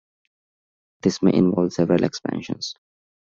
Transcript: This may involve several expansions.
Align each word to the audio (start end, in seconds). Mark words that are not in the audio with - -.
This 1.03 1.21
may 1.21 1.35
involve 1.35 1.73
several 1.73 2.03
expansions. 2.03 2.73